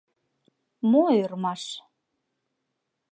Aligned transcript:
«Мо 0.89 1.03
ӧрмаш?! 1.23 1.63